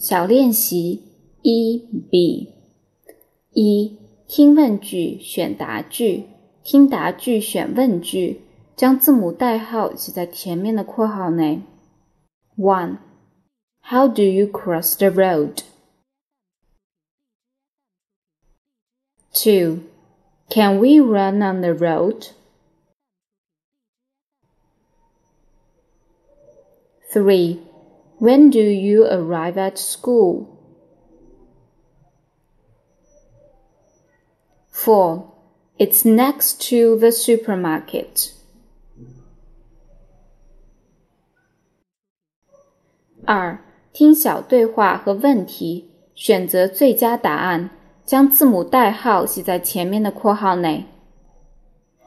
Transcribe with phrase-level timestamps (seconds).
[0.00, 1.02] 小练习
[1.42, 1.78] 一
[2.10, 2.52] B
[3.52, 6.24] 一听问句选答句，
[6.62, 8.42] 听答句选问句，
[8.76, 11.62] 将字母代号写在前面的括号内。
[12.56, 12.98] One
[13.80, 15.62] How do you cross the road?
[19.32, 19.80] Two
[20.48, 22.30] Can we run on the road?
[27.12, 27.60] Three
[28.20, 30.46] when do you arrive at school?
[34.70, 35.24] 4.
[35.78, 38.32] It's next to the supermarket.
[43.24, 43.58] 二、
[43.92, 47.70] 听小对话和问题，选择最佳答案，
[48.04, 50.86] 将字母代号写在前面的括号内。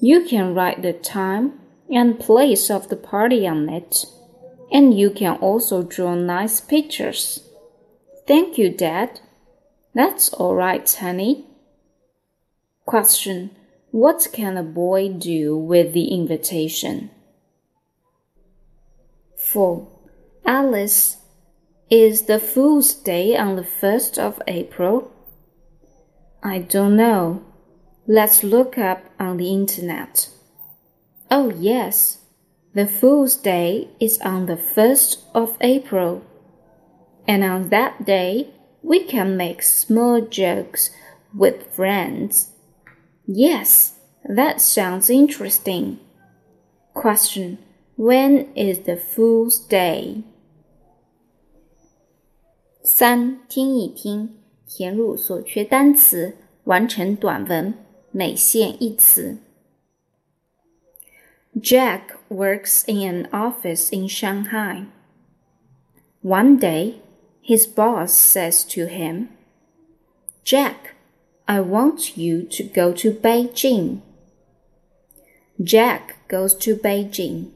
[0.00, 4.06] You can write the time and place of the party on it.
[4.72, 7.42] And you can also draw nice pictures.
[8.26, 9.20] Thank you, Dad.
[9.94, 11.46] That's all right, honey.
[12.86, 13.50] Question.
[13.90, 17.10] What can a boy do with the invitation?
[19.36, 19.88] 4.
[20.46, 21.16] Alice,
[21.90, 25.10] is the Fool's Day on the 1st of April?
[26.40, 27.44] I don't know.
[28.06, 30.28] Let's look up on the internet.
[31.29, 32.19] Oh, yes.
[32.73, 36.21] The Fool's Day is on the 1st of April.
[37.27, 38.49] And on that day,
[38.83, 40.91] we can make small jokes
[41.33, 42.51] with friends.
[43.25, 45.99] Yes, that sounds interesting.
[46.93, 47.57] Question
[47.95, 50.23] When is the Fool's Day?
[52.83, 54.35] 三，听一听，
[54.67, 56.35] 填入所缺单词，
[56.65, 57.73] 完成短文，
[58.11, 59.37] 每线一词。
[61.58, 64.84] Jack works in an office in Shanghai.
[66.22, 67.02] One day,
[67.42, 69.30] his boss says to him,
[70.44, 70.94] Jack,
[71.48, 74.02] I want you to go to Beijing.
[75.60, 77.50] Jack goes to Beijing.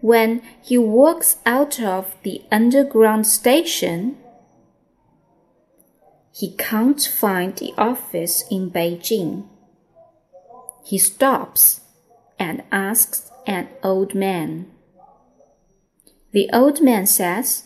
[0.00, 4.16] When he walks out of the underground station,
[6.32, 9.48] he can't find the office in Beijing.
[10.84, 11.80] He stops
[12.38, 14.70] and asks an old man.
[16.32, 17.64] The old man says,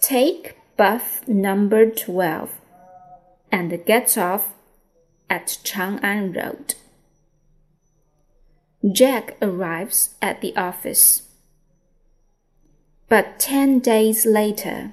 [0.00, 2.50] Take bus number 12
[3.50, 4.54] and get off
[5.28, 6.74] at Chang'an Road.
[8.92, 11.22] Jack arrives at the office.
[13.08, 14.92] But 10 days later,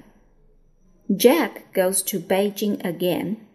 [1.14, 3.46] Jack goes to Beijing again.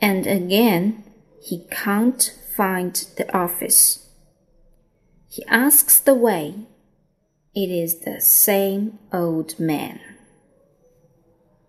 [0.00, 1.04] And again,
[1.42, 4.08] he can't find the office.
[5.28, 6.54] He asks the way.
[7.54, 10.09] It is the same old man.